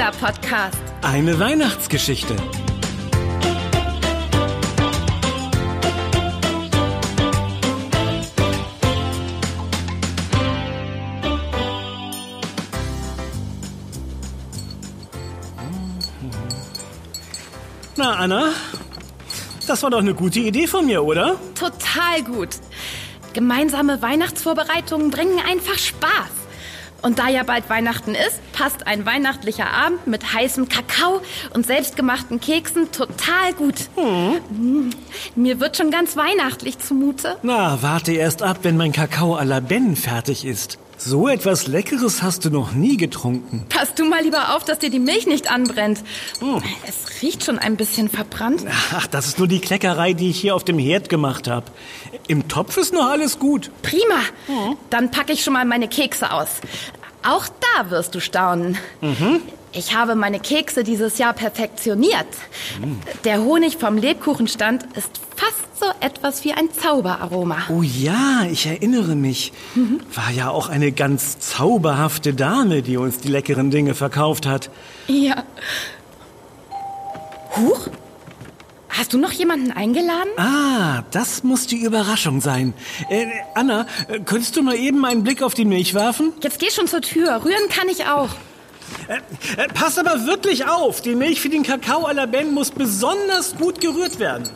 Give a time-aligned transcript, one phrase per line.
[0.00, 0.78] Kinderpodcast.
[1.02, 2.34] Eine Weihnachtsgeschichte.
[17.96, 18.52] Na, Anna,
[19.66, 21.38] das war doch eine gute Idee von mir, oder?
[21.54, 22.48] Total gut.
[23.34, 26.39] Gemeinsame Weihnachtsvorbereitungen bringen einfach Spaß.
[27.02, 31.22] Und da ja bald Weihnachten ist, passt ein weihnachtlicher Abend mit heißem Kakao
[31.54, 33.88] und selbstgemachten Keksen total gut.
[33.96, 34.90] Mm,
[35.34, 37.36] Mir wird schon ganz weihnachtlich zumute.
[37.42, 40.78] Na, warte erst ab, wenn mein Kakao à la Ben fertig ist.
[41.02, 43.64] So etwas Leckeres hast du noch nie getrunken.
[43.70, 46.00] Pass du mal lieber auf, dass dir die Milch nicht anbrennt.
[46.86, 48.66] Es riecht schon ein bisschen verbrannt.
[48.92, 51.64] Ach, das ist nur die Kleckerei, die ich hier auf dem Herd gemacht habe.
[52.28, 53.70] Im Topf ist noch alles gut.
[53.80, 54.76] Prima.
[54.90, 56.48] Dann packe ich schon mal meine Kekse aus.
[57.22, 58.76] Auch da wirst du staunen.
[59.72, 62.26] Ich habe meine Kekse dieses Jahr perfektioniert.
[63.24, 67.56] Der Honig vom Lebkuchenstand ist fast so etwas wie ein Zauberaroma.
[67.70, 69.52] Oh ja, ich erinnere mich.
[70.14, 74.70] War ja auch eine ganz zauberhafte Dame, die uns die leckeren Dinge verkauft hat.
[75.08, 75.44] Ja.
[77.56, 77.88] Huch?
[78.90, 80.28] Hast du noch jemanden eingeladen?
[80.36, 82.74] Ah, das muss die Überraschung sein.
[83.08, 86.32] Äh, Anna, äh, könntest du mal eben einen Blick auf die Milch werfen?
[86.42, 87.42] Jetzt geh schon zur Tür.
[87.44, 88.28] Rühren kann ich auch.
[89.08, 91.00] Äh, pass aber wirklich auf.
[91.00, 94.48] Die Milch für den Kakao à la Ben muss besonders gut gerührt werden.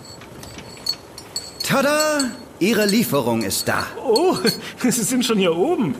[1.64, 2.30] Tada!
[2.60, 3.84] Ihre Lieferung ist da.
[4.06, 4.36] Oh,
[4.82, 5.94] Sie sind schon hier oben.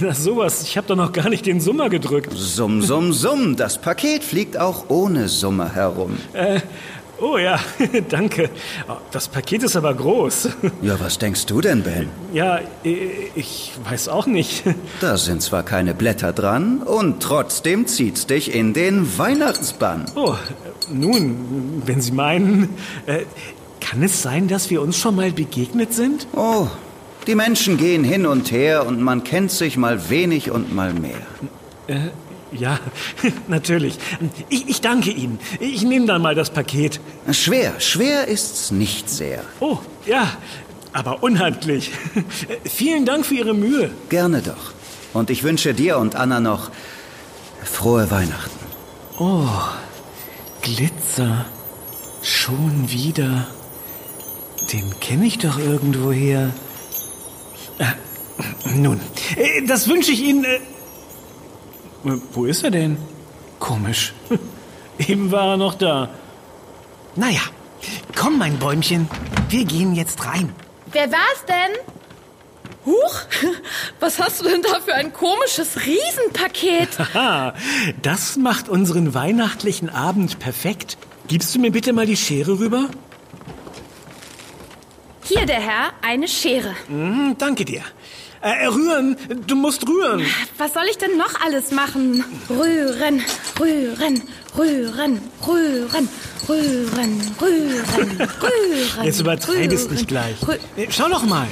[0.00, 2.32] Na sowas, ich habe doch noch gar nicht den Summer gedrückt.
[2.34, 3.56] Summ, summ, summ.
[3.56, 6.16] Das Paket fliegt auch ohne Summe herum.
[7.20, 7.58] Oh ja,
[8.08, 8.50] danke.
[8.88, 10.48] Oh, Das Paket ist aber groß.
[10.82, 12.08] Ja, was denkst du denn, Ben?
[12.32, 12.96] Ja, äh,
[13.34, 14.64] ich weiß auch nicht.
[15.00, 20.06] Da sind zwar keine Blätter dran und trotzdem zieht's dich in den Weihnachtsbann.
[20.14, 20.34] Oh,
[20.92, 22.68] nun, wenn Sie meinen,
[23.06, 23.20] äh,
[23.88, 26.26] kann es sein, dass wir uns schon mal begegnet sind?
[26.34, 26.66] Oh,
[27.26, 31.26] die Menschen gehen hin und her und man kennt sich mal wenig und mal mehr.
[32.50, 32.78] Ja,
[33.48, 33.98] natürlich.
[34.48, 35.38] Ich, ich danke Ihnen.
[35.60, 37.00] Ich nehme dann mal das Paket.
[37.30, 39.44] Schwer, schwer ist's nicht sehr.
[39.60, 40.36] Oh, ja,
[40.92, 41.92] aber unhandlich.
[42.64, 43.90] Vielen Dank für Ihre Mühe.
[44.08, 44.72] Gerne doch.
[45.12, 46.70] Und ich wünsche dir und Anna noch
[47.62, 48.58] frohe Weihnachten.
[49.18, 49.48] Oh,
[50.62, 51.46] Glitzer.
[52.22, 53.46] Schon wieder.
[54.72, 56.52] Den kenne ich doch irgendwoher.
[57.78, 59.00] Äh, nun,
[59.36, 60.44] äh, das wünsche ich Ihnen.
[60.44, 62.96] Äh, äh, wo ist er denn?
[63.60, 64.12] Komisch.
[64.98, 66.10] Eben war er noch da.
[67.14, 67.40] Naja,
[68.14, 69.08] komm, mein Bäumchen.
[69.48, 70.52] Wir gehen jetzt rein.
[70.92, 71.76] Wer war's denn?
[72.86, 73.20] Huch,
[74.00, 76.98] was hast du denn da für ein komisches Riesenpaket?
[77.14, 77.54] Haha,
[78.02, 80.96] das macht unseren weihnachtlichen Abend perfekt.
[81.28, 82.88] Gibst du mir bitte mal die Schere rüber?
[85.28, 86.74] Hier, der Herr, eine Schere.
[86.86, 87.82] Hm, danke dir.
[88.40, 89.16] Äh, rühren,
[89.46, 90.24] du musst rühren.
[90.56, 92.24] Was soll ich denn noch alles machen?
[92.48, 93.24] Rühren,
[93.58, 94.22] rühren,
[94.56, 96.08] rühren, rühren,
[96.48, 99.04] rühren, rühren, rühren.
[99.04, 100.36] Jetzt übertreib es nicht gleich.
[100.76, 101.48] Äh, Schau doch mal.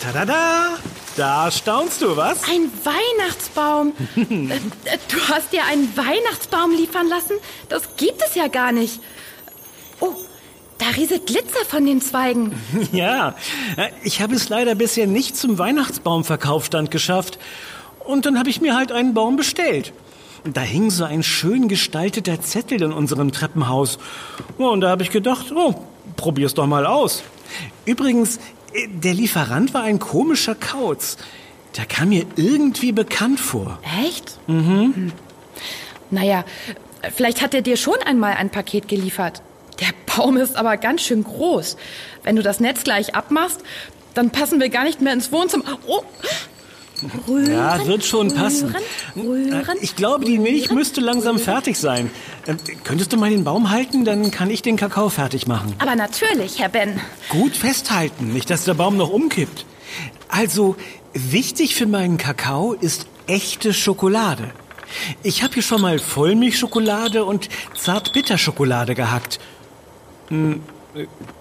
[0.00, 0.78] Tada!
[1.16, 2.42] Da staunst du, was?
[2.44, 3.92] Ein Weihnachtsbaum.
[4.16, 4.56] Äh,
[4.94, 7.34] äh, du hast dir einen Weihnachtsbaum liefern lassen?
[7.68, 9.00] Das gibt es ja gar nicht.
[10.00, 10.14] Oh,
[10.84, 12.52] da rieselt Glitzer von den Zweigen.
[12.92, 13.34] Ja,
[13.76, 17.38] äh, ich habe es leider bisher nicht zum Weihnachtsbaumverkaufsstand geschafft.
[18.00, 19.92] Und dann habe ich mir halt einen Baum bestellt.
[20.44, 23.98] Da hing so ein schön gestalteter Zettel in unserem Treppenhaus.
[24.58, 25.74] Und da habe ich gedacht, oh,
[26.16, 27.22] probier's doch mal aus.
[27.86, 28.36] Übrigens,
[28.72, 31.16] äh, der Lieferant war ein komischer Kauz.
[31.76, 33.78] Der kam mir irgendwie bekannt vor.
[34.06, 34.38] Echt?
[34.46, 35.12] Mhm.
[36.10, 36.44] Naja,
[37.16, 39.42] vielleicht hat er dir schon einmal ein Paket geliefert.
[40.16, 41.76] Der Baum ist aber ganz schön groß.
[42.22, 43.60] Wenn du das Netz gleich abmachst,
[44.14, 45.78] dann passen wir gar nicht mehr ins Wohnzimmer.
[45.86, 46.02] Oh.
[47.28, 48.74] Rühren, Ja, wird schon passen.
[49.16, 52.10] Rühren, Äh, rühren, Ich glaube, die Milch müsste langsam fertig sein.
[52.46, 52.54] Äh,
[52.84, 55.74] Könntest du mal den Baum halten, dann kann ich den Kakao fertig machen.
[55.80, 57.00] Aber natürlich, Herr Ben.
[57.28, 59.66] Gut festhalten, nicht dass der Baum noch umkippt.
[60.28, 60.76] Also,
[61.12, 64.52] wichtig für meinen Kakao ist echte Schokolade.
[65.22, 69.40] Ich habe hier schon mal Vollmilchschokolade und Zartbitterschokolade gehackt.
[70.28, 70.60] Hm,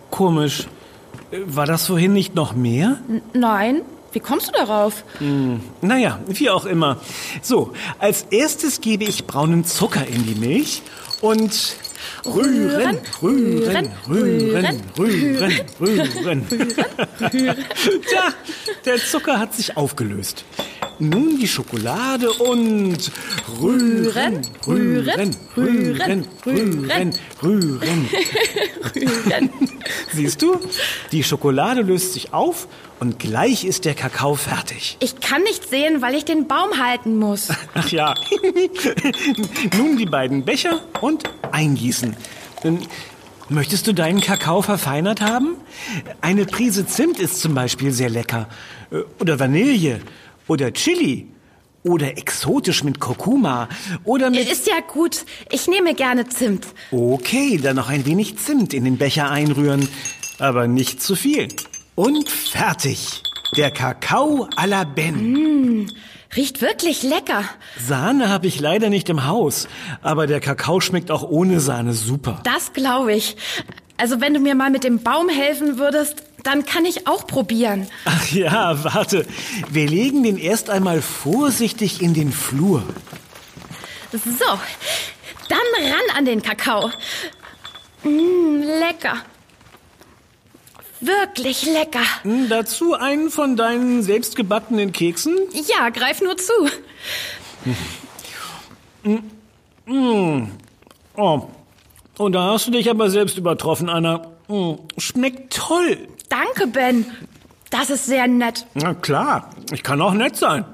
[0.10, 0.68] komisch.
[1.46, 3.00] War das vorhin nicht noch mehr?
[3.34, 3.82] Nein,
[4.12, 5.04] wie kommst du darauf?
[5.82, 6.98] Naja, wie auch immer.
[7.42, 10.84] So, als erstes gebe ich braunen Zucker in die Milch
[11.22, 11.76] und
[12.26, 16.48] rühren, rühren, rühren, rühren, rühren.
[17.32, 18.34] Tja,
[18.86, 20.46] der Zucker hat sich aufgelöst.
[21.00, 23.12] Nun die Schokolade und
[23.60, 28.10] rühren, Rühren, rühren, rühren, rühren, rühren.
[30.14, 30.60] Siehst du,
[31.12, 32.68] die Schokolade löst sich auf
[33.00, 34.98] und gleich ist der Kakao fertig.
[35.00, 37.50] Ich kann nicht sehen, weil ich den Baum halten muss.
[37.74, 38.14] Ach ja.
[39.78, 42.16] Nun die beiden Becher und eingießen.
[42.64, 42.80] Ähm,
[43.50, 45.58] Möchtest du deinen Kakao verfeinert haben?
[46.22, 48.48] Eine Prise Zimt ist zum Beispiel sehr lecker.
[48.90, 50.00] Äh, Oder Vanille.
[50.48, 51.28] Oder Chili.
[51.84, 53.68] Oder exotisch mit Kurkuma.
[54.06, 54.50] Oder mit...
[54.50, 55.26] Ist ja gut.
[55.52, 56.66] Ich nehme gerne Zimt.
[56.92, 59.90] Okay, dann noch ein wenig Zimt in den Becher einrühren.
[60.40, 61.50] Aber nicht zu viel.
[61.96, 63.22] Und fertig.
[63.58, 65.92] Der Kakao à la Ben.
[66.36, 67.44] Riecht wirklich lecker.
[67.80, 69.68] Sahne habe ich leider nicht im Haus,
[70.02, 72.42] aber der Kakao schmeckt auch ohne Sahne super.
[72.44, 73.36] Das glaube ich.
[73.98, 77.88] Also wenn du mir mal mit dem Baum helfen würdest, dann kann ich auch probieren.
[78.06, 79.26] Ach ja, warte.
[79.70, 82.84] Wir legen den erst einmal vorsichtig in den Flur.
[84.12, 84.20] So,
[85.50, 86.92] dann ran an den Kakao.
[88.04, 89.18] Mmm, lecker.
[91.00, 92.04] Wirklich lecker.
[92.22, 95.36] Hm, Dazu einen von deinen selbstgebackenen Keksen?
[95.68, 96.54] Ja, greif nur zu.
[101.16, 101.48] Oh,
[102.18, 104.32] und da hast du dich aber selbst übertroffen, Anna.
[104.48, 106.08] Hm, Schmeckt toll.
[106.34, 107.06] Danke, Ben.
[107.70, 108.66] Das ist sehr nett.
[108.74, 110.66] Na klar, ich kann auch nett sein.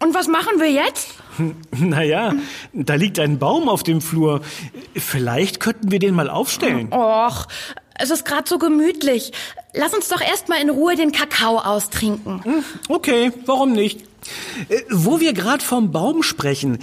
[0.00, 1.08] Und was machen wir jetzt?
[1.76, 2.32] Naja,
[2.72, 4.42] da liegt ein Baum auf dem Flur.
[4.94, 6.92] Vielleicht könnten wir den mal aufstellen.
[6.92, 7.48] Och,
[7.98, 9.32] es ist gerade so gemütlich.
[9.72, 12.64] Lass uns doch erstmal in Ruhe den Kakao austrinken.
[12.88, 14.04] Okay, warum nicht?
[14.68, 16.78] Äh, Wo wir gerade vom Baum sprechen,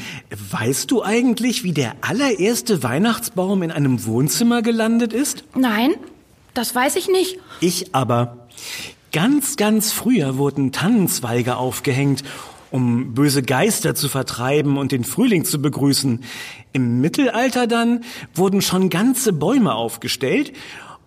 [0.51, 5.43] weißt du eigentlich, wie der allererste Weihnachtsbaum in einem Wohnzimmer gelandet ist?
[5.55, 5.93] Nein,
[6.53, 7.39] das weiß ich nicht.
[7.59, 8.37] Ich aber.
[9.11, 12.23] Ganz, ganz früher wurden Tannenzweige aufgehängt,
[12.71, 16.23] um böse Geister zu vertreiben und den Frühling zu begrüßen.
[16.71, 20.53] Im Mittelalter dann wurden schon ganze Bäume aufgestellt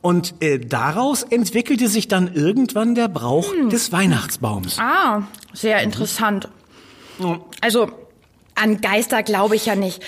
[0.05, 4.79] und äh, daraus entwickelte sich dann irgendwann der Brauch des Weihnachtsbaums.
[4.79, 5.23] Ah,
[5.55, 6.47] sehr interessant.
[7.63, 7.91] Also,
[8.55, 10.03] an Geister glaube ich ja nicht.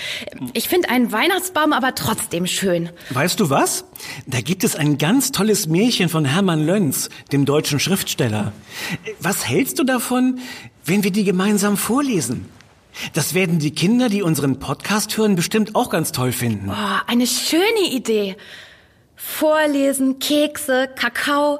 [0.53, 2.91] Ich finde einen Weihnachtsbaum aber trotzdem schön.
[3.09, 3.85] Weißt du was?
[4.27, 8.51] Da gibt es ein ganz tolles Märchen von Hermann Löns, dem deutschen Schriftsteller.
[9.19, 10.37] Was hältst du davon,
[10.85, 12.45] wenn wir die gemeinsam vorlesen?
[13.13, 16.69] Das werden die Kinder, die unseren Podcast hören, bestimmt auch ganz toll finden.
[16.69, 18.35] Oh, eine schöne Idee.
[19.17, 21.59] Vorlesen, Kekse, Kakao.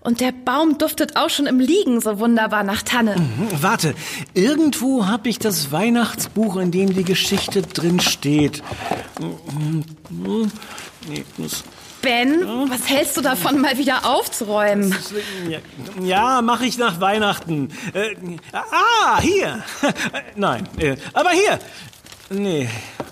[0.00, 3.16] Und der Baum duftet auch schon im Liegen so wunderbar nach Tanne.
[3.16, 3.94] Hm, Warte,
[4.32, 8.62] irgendwo habe ich das Weihnachtsbuch, in dem die Geschichte drin steht.
[12.00, 14.94] Ben, was hältst du davon, mal wieder aufzuräumen?
[16.00, 17.70] Ja, mache ich nach Weihnachten.
[17.92, 18.14] Äh,
[18.52, 19.64] ah, hier.
[20.36, 21.58] Nein, äh, aber hier.
[22.30, 22.68] Nee,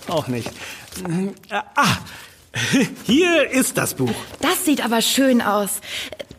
[0.07, 0.49] auch nicht.
[1.49, 1.97] Ah,
[3.05, 4.13] hier ist das Buch.
[4.41, 5.81] Das sieht aber schön aus.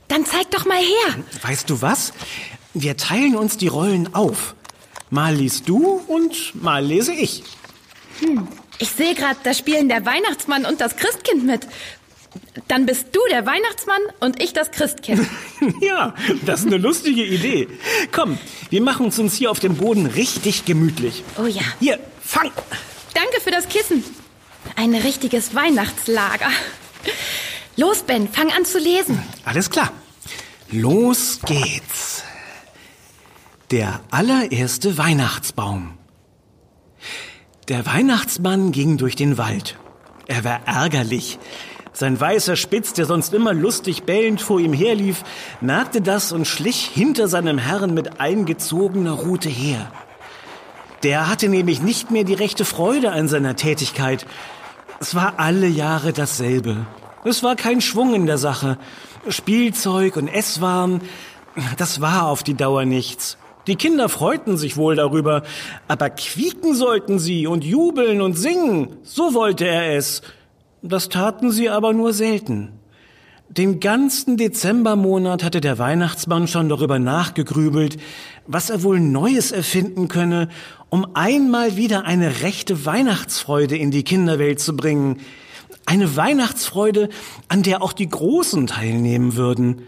[0.09, 1.17] Dann zeig doch mal her.
[1.43, 2.12] Weißt du was?
[2.75, 4.55] Wir teilen uns die Rollen auf.
[5.11, 7.43] Mal liest du und mal lese ich.
[8.79, 11.67] Ich sehe gerade, da spielen der Weihnachtsmann und das Christkind mit.
[12.69, 15.27] Dann bist du der Weihnachtsmann und ich das Christkind.
[15.81, 16.15] Ja,
[16.46, 17.67] das ist eine lustige Idee.
[18.13, 18.39] Komm,
[18.70, 21.25] wir machen es uns hier auf dem Boden richtig gemütlich.
[21.37, 21.63] Oh ja.
[21.81, 22.53] Hier, fang!
[23.13, 24.05] Danke für das Kissen.
[24.79, 26.47] Ein richtiges Weihnachtslager.
[27.75, 29.20] Los, Ben, fang an zu lesen.
[29.44, 29.91] Alles klar.
[30.70, 32.23] Los geht's.
[33.73, 35.99] Der allererste Weihnachtsbaum.
[37.67, 39.77] Der Weihnachtsmann ging durch den Wald.
[40.29, 41.41] Er war ärgerlich.
[41.93, 45.25] Sein weißer Spitz, der sonst immer lustig bellend vor ihm herlief,
[45.61, 49.91] merkte das und schlich hinter seinem Herrn mit eingezogener Rute her.
[51.03, 54.25] Der hatte nämlich nicht mehr die rechte Freude an seiner Tätigkeit.
[55.00, 56.86] Es war alle Jahre dasselbe.
[57.24, 58.78] Es war kein Schwung in der Sache.
[59.28, 61.02] Spielzeug und Esswaren,
[61.76, 63.38] das war auf die Dauer nichts.
[63.67, 65.43] Die Kinder freuten sich wohl darüber,
[65.88, 70.22] aber quieken sollten sie und jubeln und singen, so wollte er es.
[70.82, 72.78] Das taten sie aber nur selten.
[73.50, 77.96] Den ganzen Dezembermonat hatte der Weihnachtsmann schon darüber nachgegrübelt,
[78.46, 80.48] was er wohl Neues erfinden könne,
[80.90, 85.20] um einmal wieder eine rechte Weihnachtsfreude in die Kinderwelt zu bringen.
[85.86, 87.08] Eine Weihnachtsfreude,
[87.48, 89.81] an der auch die Großen teilnehmen würden.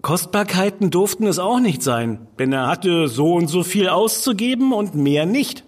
[0.00, 4.94] Kostbarkeiten durften es auch nicht sein, denn er hatte so und so viel auszugeben und
[4.94, 5.64] mehr nicht.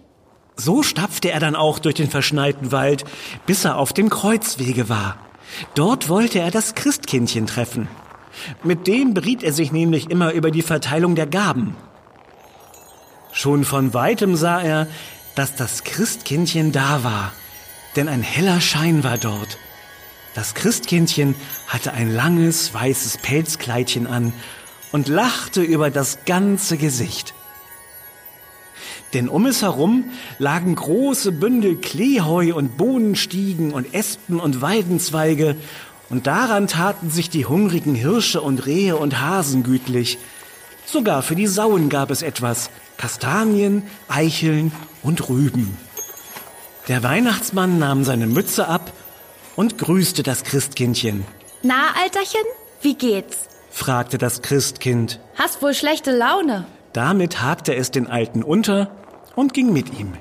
[0.55, 3.05] So stapfte er dann auch durch den verschneiten Wald,
[3.45, 5.28] bis er auf dem Kreuzwege war.
[5.75, 7.87] Dort wollte er das Christkindchen treffen.
[8.63, 11.75] Mit dem beriet er sich nämlich immer über die Verteilung der Gaben.
[13.31, 14.87] Schon von weitem sah er,
[15.35, 17.31] dass das Christkindchen da war,
[17.95, 19.57] denn ein heller Schein war dort.
[20.35, 21.35] Das Christkindchen
[21.67, 24.33] hatte ein langes weißes Pelzkleidchen an
[24.91, 27.33] und lachte über das ganze Gesicht.
[29.13, 30.05] Denn um es herum
[30.37, 35.55] lagen große Bündel Kleeheu und Bohnenstiegen und Espen und Weidenzweige,
[36.09, 40.17] und daran taten sich die hungrigen Hirsche und Rehe und Hasen gütlich.
[40.85, 44.71] Sogar für die Sauen gab es etwas, Kastanien, Eicheln
[45.03, 45.77] und Rüben.
[46.87, 48.91] Der Weihnachtsmann nahm seine Mütze ab
[49.55, 51.25] und grüßte das Christkindchen.
[51.61, 52.41] Na, Alterchen,
[52.81, 53.47] wie geht's?
[53.69, 55.19] fragte das Christkind.
[55.35, 56.65] Hast wohl schlechte Laune.
[56.93, 58.89] Damit hakte es den Alten unter
[59.35, 60.13] und ging mit ihm.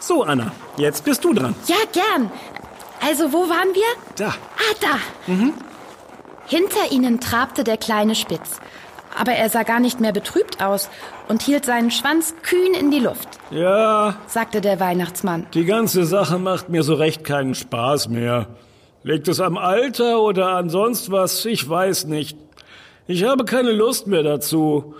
[0.00, 1.54] So, Anna, jetzt bist du dran.
[1.66, 2.30] Ja, gern.
[3.06, 3.82] Also, wo waren wir?
[4.16, 4.28] Da.
[4.28, 5.32] Ah, da.
[6.46, 8.60] Hinter ihnen trabte der kleine Spitz.
[9.16, 10.90] Aber er sah gar nicht mehr betrübt aus
[11.28, 15.46] und hielt seinen Schwanz kühn in die Luft, Ja, sagte der Weihnachtsmann.
[15.54, 18.48] die ganze Sache macht mir so recht keinen Spaß mehr.
[19.04, 21.44] Liegt es am Alter oder an sonst was?
[21.44, 22.36] Ich weiß nicht.
[23.06, 24.94] Ich habe keine Lust mehr dazu.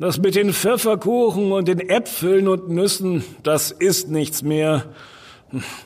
[0.00, 4.86] Das mit den Pfefferkuchen und den Äpfeln und Nüssen, das ist nichts mehr.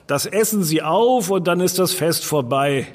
[0.07, 2.87] Das essen sie auf und dann ist das Fest vorbei.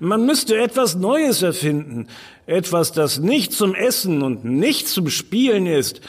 [0.00, 2.08] Man müsste etwas Neues erfinden.
[2.46, 6.00] Etwas, das nicht zum Essen und nicht zum Spielen ist,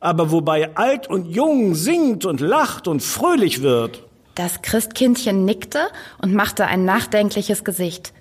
[0.00, 4.02] aber wobei alt und jung singt und lacht und fröhlich wird.
[4.34, 5.80] Das Christkindchen nickte
[6.22, 8.14] und machte ein nachdenkliches Gesicht.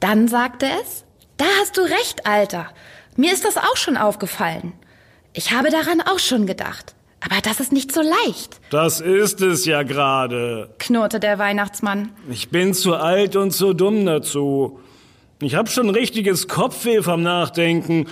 [0.00, 1.04] Dann sagte es,
[1.36, 2.66] da hast du recht, Alter.
[3.16, 4.72] Mir ist das auch schon aufgefallen.
[5.32, 6.94] Ich habe daran auch schon gedacht.
[7.20, 10.68] Aber das ist nicht so leicht, Das ist es ja gerade.
[10.78, 12.10] knurrte der Weihnachtsmann.
[12.30, 14.78] Ich bin zu alt und zu dumm dazu.
[15.40, 18.06] Ich hab schon richtiges Kopfweh vom Nachdenken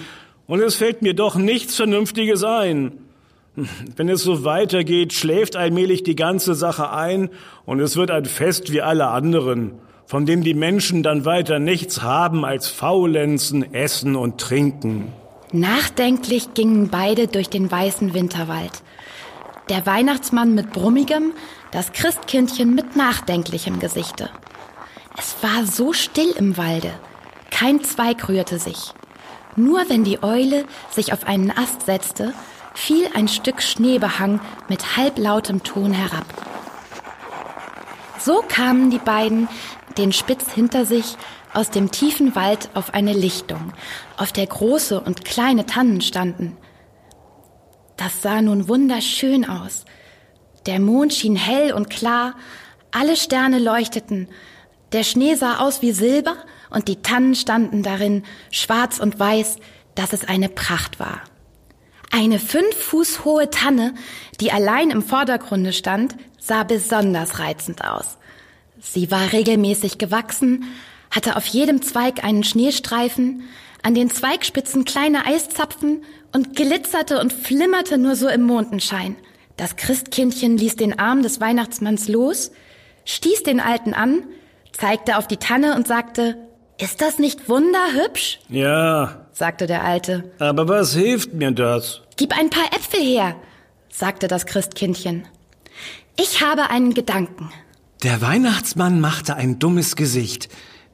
[0.46, 2.98] und es fällt mir doch nichts Vernünftiges ein.
[3.96, 7.30] Wenn es so weitergeht, schläft allmählich die ganze Sache ein
[7.66, 9.72] und es wird ein Fest wie alle anderen,
[10.06, 15.12] von dem die Menschen dann weiter nichts haben als Faulenzen, Essen und Trinken.
[15.52, 18.82] Nachdenklich gingen beide durch den weißen Winterwald.
[19.68, 21.32] Der Weihnachtsmann mit brummigem,
[21.70, 24.28] das Christkindchen mit nachdenklichem Gesichte.
[25.16, 26.92] Es war so still im Walde.
[27.50, 28.92] Kein Zweig rührte sich.
[29.56, 32.34] Nur wenn die Eule sich auf einen Ast setzte,
[32.74, 36.26] fiel ein Stück Schneebehang mit halblautem Ton herab.
[38.18, 39.48] So kamen die beiden,
[39.98, 41.16] den Spitz hinter sich,
[41.52, 43.72] aus dem tiefen Wald auf eine Lichtung,
[44.16, 46.56] auf der große und kleine Tannen standen.
[47.96, 49.84] Das sah nun wunderschön aus.
[50.66, 52.34] Der Mond schien hell und klar,
[52.90, 54.28] alle Sterne leuchteten,
[54.92, 56.36] der Schnee sah aus wie Silber
[56.70, 59.56] und die Tannen standen darin, schwarz und weiß,
[59.96, 61.22] dass es eine Pracht war.
[62.12, 63.94] Eine fünf Fuß hohe Tanne,
[64.40, 68.18] die allein im Vordergrunde stand, sah besonders reizend aus.
[68.84, 70.64] Sie war regelmäßig gewachsen,
[71.10, 73.42] hatte auf jedem Zweig einen Schneestreifen,
[73.82, 79.16] an den Zweigspitzen kleine Eiszapfen und glitzerte und flimmerte nur so im Mondenschein.
[79.56, 82.50] Das Christkindchen ließ den Arm des Weihnachtsmanns los,
[83.04, 84.24] stieß den Alten an,
[84.72, 86.36] zeigte auf die Tanne und sagte,
[86.78, 88.40] ist das nicht wunderhübsch?
[88.48, 90.32] Ja, sagte der Alte.
[90.38, 92.02] aber was hilft mir das?
[92.16, 93.36] Gib ein paar Äpfel her,
[93.90, 95.26] sagte das Christkindchen.
[96.16, 97.50] Ich habe einen Gedanken.
[98.04, 100.50] Der Weihnachtsmann machte ein dummes Gesicht,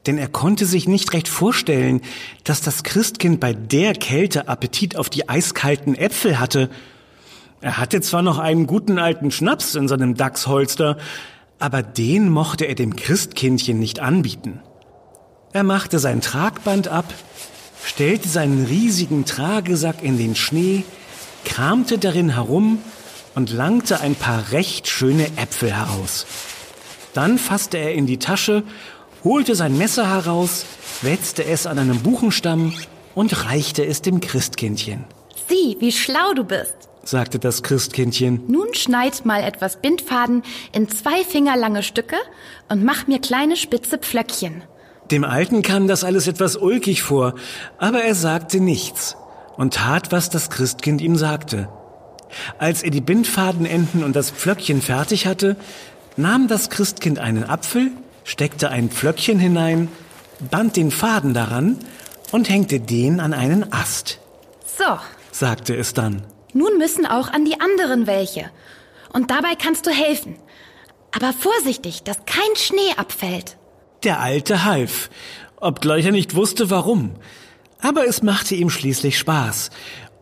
[0.07, 1.99] denn er konnte sich nicht recht vorstellen,
[2.45, 6.69] dass das Christkind bei der Kälte Appetit auf die eiskalten Äpfel hatte.
[7.59, 10.97] Er hatte zwar noch einen guten alten Schnaps in seinem Dachsholster,
[11.59, 14.61] aber den mochte er dem Christkindchen nicht anbieten.
[15.51, 17.13] Er machte sein Tragband ab,
[17.83, 20.85] stellte seinen riesigen Tragesack in den Schnee,
[21.43, 22.79] kramte darin herum
[23.35, 26.25] und langte ein paar recht schöne Äpfel heraus.
[27.13, 28.63] Dann fasste er in die Tasche,
[29.23, 30.65] holte sein Messer heraus,
[31.01, 32.73] wetzte es an einem Buchenstamm
[33.15, 35.05] und reichte es dem Christkindchen.
[35.47, 36.75] Sieh, wie schlau du bist.
[37.03, 38.43] Sagte das Christkindchen.
[38.47, 42.15] Nun schneid mal etwas Bindfaden in zwei fingerlange Stücke
[42.69, 44.63] und mach mir kleine spitze Pflöckchen.
[45.09, 47.33] Dem Alten kam das alles etwas ulkig vor,
[47.77, 49.17] aber er sagte nichts
[49.57, 51.67] und tat, was das Christkind ihm sagte.
[52.59, 55.57] Als er die Bindfadenenden und das Pflöckchen fertig hatte,
[56.17, 57.91] nahm das Christkind einen Apfel,
[58.23, 59.89] steckte ein Pflöckchen hinein,
[60.49, 61.77] band den Faden daran
[62.31, 64.19] und hängte den an einen Ast,
[64.77, 64.97] So,
[65.31, 66.23] sagte es dann.
[66.53, 68.49] nun müssen auch an die anderen welche.
[69.13, 70.35] Und dabei kannst du helfen.
[71.13, 73.57] Aber vorsichtig, dass kein Schnee abfällt.
[74.03, 75.09] Der Alte half,
[75.57, 77.11] obgleich er nicht wusste warum.
[77.81, 79.71] Aber es machte ihm schließlich Spaß.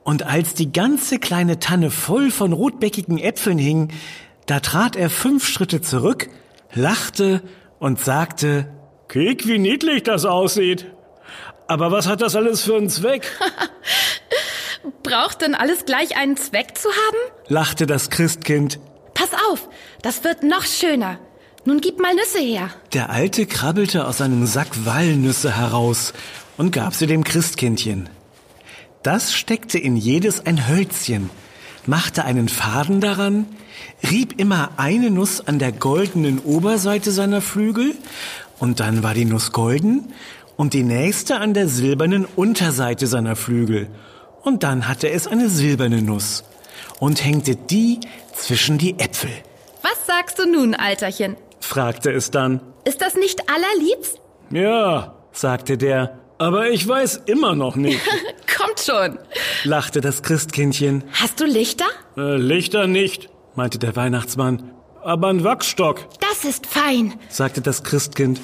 [0.04, 3.90] Und als die ganze kleine Tanne voll von rotbäckigen Äpfeln hing,
[4.50, 6.28] da trat er fünf Schritte zurück,
[6.74, 7.44] lachte
[7.78, 8.68] und sagte,
[9.08, 10.88] Kick, wie niedlich das aussieht.
[11.68, 13.28] Aber was hat das alles für einen Zweck?
[15.04, 17.18] Braucht denn alles gleich einen Zweck zu haben?
[17.48, 18.80] lachte das Christkind.
[19.14, 19.70] Pass auf,
[20.02, 21.20] das wird noch schöner.
[21.66, 22.72] Nun gib mal Nüsse her.
[22.94, 26.14] Der Alte krabbelte aus seinem Sack Walnüsse heraus
[26.58, 28.10] und gab sie dem Christkindchen.
[29.04, 31.30] Das steckte in jedes ein Hölzchen,
[31.90, 33.48] machte einen Faden daran,
[34.10, 37.96] rieb immer eine Nuss an der goldenen Oberseite seiner Flügel,
[38.60, 40.14] und dann war die Nuss golden,
[40.56, 43.88] und die nächste an der silbernen Unterseite seiner Flügel,
[44.44, 46.44] und dann hatte es eine silberne Nuss,
[47.00, 48.00] und hängte die
[48.34, 49.32] zwischen die Äpfel.
[49.82, 51.36] Was sagst du nun, Alterchen?
[51.60, 52.62] fragte es dann.
[52.86, 54.20] Ist das nicht allerliebst?
[54.52, 58.00] Ja, sagte der, aber ich weiß immer noch nicht,
[58.86, 59.20] Schon.
[59.64, 61.04] lachte das Christkindchen.
[61.14, 61.86] Hast du Lichter?
[62.18, 64.72] Äh, Lichter nicht, meinte der Weihnachtsmann,
[65.04, 67.14] aber ein Wachsstock, Das ist fein.
[67.30, 68.40] sagte das Christkind,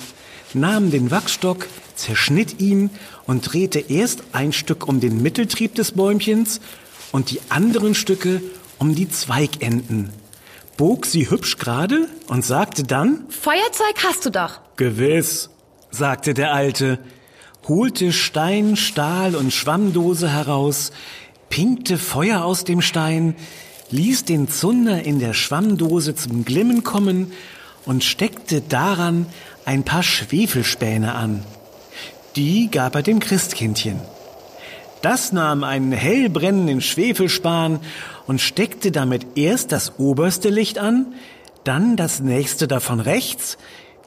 [0.54, 2.90] nahm den Wachsstock, zerschnitt ihn
[3.26, 6.60] und drehte erst ein Stück um den Mitteltrieb des Bäumchens
[7.12, 8.42] und die anderen Stücke
[8.80, 10.12] um die Zweigenden,
[10.76, 14.60] bog sie hübsch gerade und sagte dann, Feuerzeug hast du doch.
[14.76, 15.50] Gewiss,
[15.92, 17.00] sagte der Alte,
[17.68, 20.92] holte Stein, Stahl und Schwammdose heraus,
[21.50, 23.36] pinkte Feuer aus dem Stein,
[23.92, 27.32] ließ den Zunder in der Schwammdose zum Glimmen kommen
[27.86, 29.26] und steckte daran
[29.66, 31.44] ein paar Schwefelspäne an.
[32.36, 34.00] Die gab er dem Christkindchen.
[35.02, 37.80] Das nahm einen hell brennenden Schwefelspan
[38.28, 41.14] und steckte damit erst das oberste Licht an,
[41.64, 43.58] dann das nächste davon rechts,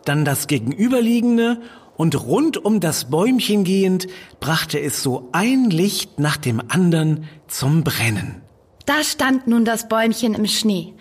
[0.04, 1.60] dann das gegenüberliegende
[1.98, 4.06] und rund um das Bäumchen gehend
[4.40, 8.40] brachte es so ein Licht nach dem anderen zum Brennen.
[8.86, 10.94] Da stand nun das Bäumchen im Schnee.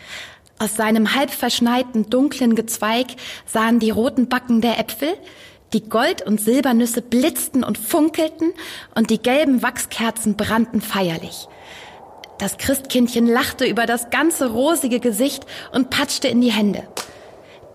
[0.59, 3.07] Aus seinem halb verschneiten, dunklen Gezweig
[3.45, 5.13] sahen die roten Backen der Äpfel,
[5.71, 8.51] die Gold- und Silbernüsse blitzten und funkelten
[8.95, 11.47] und die gelben Wachskerzen brannten feierlich.
[12.39, 16.87] Das Christkindchen lachte über das ganze rosige Gesicht und patschte in die Hände.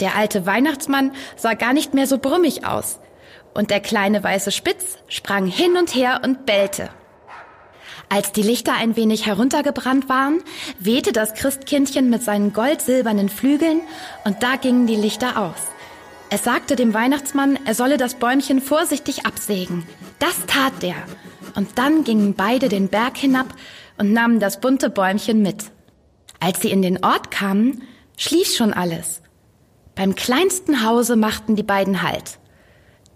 [0.01, 2.99] Der alte Weihnachtsmann sah gar nicht mehr so brummig aus.
[3.55, 6.89] Und der kleine weiße Spitz sprang hin und her und bellte.
[8.09, 10.43] Als die Lichter ein wenig heruntergebrannt waren,
[10.79, 13.81] wehte das Christkindchen mit seinen goldsilbernen Flügeln
[14.25, 15.57] und da gingen die Lichter aus.
[16.29, 19.87] Es sagte dem Weihnachtsmann, er solle das Bäumchen vorsichtig absägen.
[20.19, 20.95] Das tat der.
[21.55, 23.47] Und dann gingen beide den Berg hinab
[23.99, 25.65] und nahmen das bunte Bäumchen mit.
[26.41, 27.83] Als sie in den Ort kamen,
[28.17, 29.21] schlief schon alles.
[29.95, 32.39] Beim kleinsten Hause machten die beiden Halt.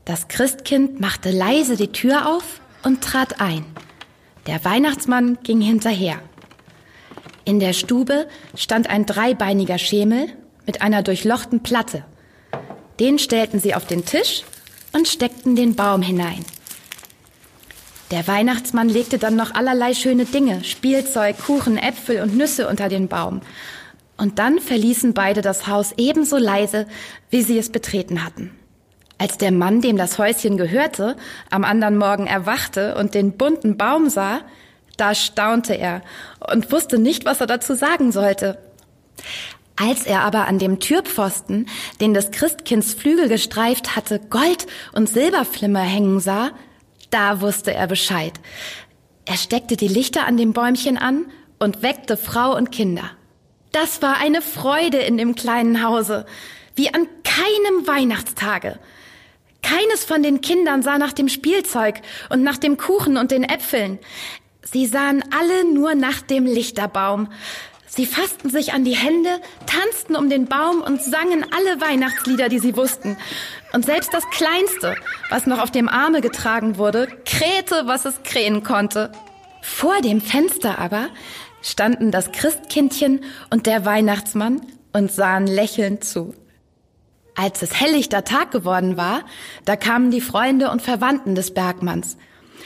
[0.06, 3.66] Das Christkind machte leise die Tür auf und trat ein.
[4.46, 6.20] Der Weihnachtsmann ging hinterher.
[7.44, 10.28] In der Stube stand ein dreibeiniger Schemel
[10.64, 12.04] mit einer durchlochten Platte.
[13.00, 14.44] Den stellten sie auf den Tisch
[14.92, 16.44] und steckten den Baum hinein.
[18.12, 23.08] Der Weihnachtsmann legte dann noch allerlei schöne Dinge, Spielzeug, Kuchen, Äpfel und Nüsse unter den
[23.08, 23.40] Baum.
[24.16, 26.86] Und dann verließen beide das Haus ebenso leise,
[27.28, 28.52] wie sie es betreten hatten.
[29.18, 31.16] Als der Mann, dem das Häuschen gehörte,
[31.50, 34.40] am anderen Morgen erwachte und den bunten Baum sah,
[34.96, 36.02] da staunte er
[36.52, 38.58] und wusste nicht, was er dazu sagen sollte.
[39.76, 41.68] Als er aber an dem Türpfosten,
[42.00, 46.50] den des Christkinds Flügel gestreift hatte, Gold- und Silberflimmer hängen sah,
[47.10, 48.32] da wusste er Bescheid.
[49.26, 51.26] Er steckte die Lichter an dem Bäumchen an
[51.58, 53.10] und weckte Frau und Kinder.
[53.72, 56.24] Das war eine Freude in dem kleinen Hause,
[56.76, 58.78] wie an keinem Weihnachtstage.
[59.62, 63.98] Keines von den Kindern sah nach dem Spielzeug und nach dem Kuchen und den Äpfeln.
[64.62, 67.28] Sie sahen alle nur nach dem Lichterbaum.
[67.88, 72.58] Sie fassten sich an die Hände, tanzten um den Baum und sangen alle Weihnachtslieder, die
[72.58, 73.16] sie wussten.
[73.72, 74.96] Und selbst das Kleinste,
[75.30, 79.12] was noch auf dem Arme getragen wurde, krähte, was es krähen konnte.
[79.62, 81.08] Vor dem Fenster aber
[81.62, 84.60] standen das Christkindchen und der Weihnachtsmann
[84.92, 86.34] und sahen lächelnd zu.
[87.36, 89.20] Als es helllichter Tag geworden war,
[89.66, 92.16] da kamen die Freunde und Verwandten des Bergmanns,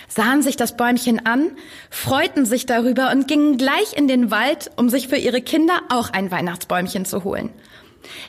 [0.09, 1.51] sahen sich das Bäumchen an,
[1.91, 6.11] freuten sich darüber und gingen gleich in den Wald, um sich für ihre Kinder auch
[6.11, 7.51] ein Weihnachtsbäumchen zu holen.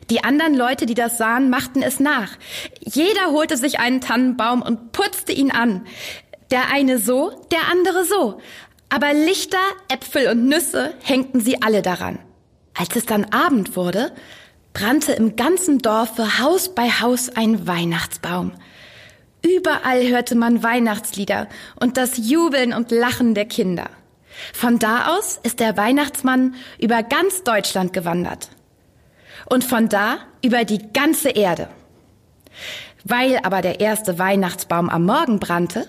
[0.10, 2.32] Die anderen Leute, die das sahen, machten es nach.
[2.80, 5.86] Jeder holte sich einen Tannenbaum und putzte ihn an.
[6.50, 8.42] Der eine so, der andere so.
[8.90, 9.58] Aber Lichter,
[9.90, 12.20] Äpfel und Nüsse hängten sie alle daran.
[12.74, 14.12] Als es dann Abend wurde,
[14.74, 18.54] brannte im ganzen Dorfe Haus bei Haus ein Weihnachtsbaum.
[19.44, 21.48] Überall hörte man Weihnachtslieder
[21.80, 23.90] und das Jubeln und Lachen der Kinder.
[24.54, 28.50] Von da aus ist der Weihnachtsmann über ganz Deutschland gewandert.
[29.46, 31.68] Und von da über die ganze Erde.
[33.04, 35.88] Weil aber der erste Weihnachtsbaum am Morgen brannte,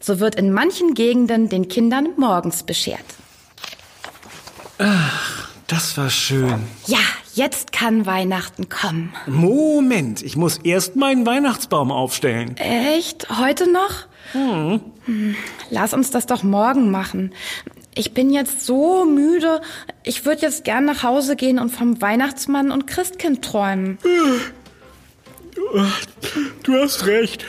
[0.00, 3.04] so wird in manchen Gegenden den Kindern morgens beschert.
[4.78, 6.66] Ach, das war schön.
[6.86, 6.98] Ja,
[7.34, 9.14] jetzt kann Weihnachten kommen.
[9.26, 12.56] Moment, ich muss erst meinen Weihnachtsbaum aufstellen.
[12.56, 13.28] Echt?
[13.38, 14.06] Heute noch?
[14.32, 14.80] Hm.
[15.70, 17.32] Lass uns das doch morgen machen.
[17.94, 19.60] Ich bin jetzt so müde.
[20.02, 23.98] Ich würde jetzt gern nach Hause gehen und vom Weihnachtsmann und Christkind träumen.
[26.62, 27.44] Du hast recht.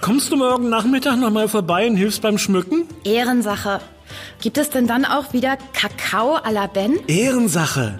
[0.00, 2.86] Kommst du morgen Nachmittag noch mal vorbei und hilfst beim Schmücken?
[3.04, 3.80] Ehrensache.
[4.40, 6.98] Gibt es denn dann auch wieder Kakao à la Ben?
[7.08, 7.98] Ehrensache.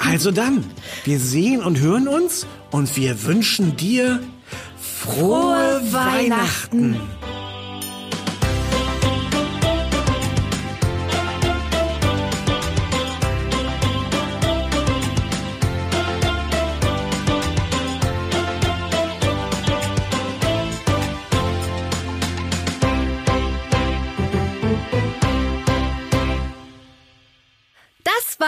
[0.00, 0.64] Also dann,
[1.04, 4.20] wir sehen und hören uns und wir wünschen dir
[4.80, 6.94] frohe, frohe Weihnachten.
[6.94, 7.37] Weihnachten.